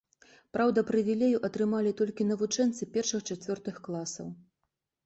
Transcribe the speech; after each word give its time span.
Праўда, 0.55 0.83
прывілею 0.89 1.43
атрымалі 1.49 1.91
толькі 2.01 2.27
навучэнцы 2.33 2.89
першых-чацвёртых 2.97 3.75
класаў. 3.91 4.27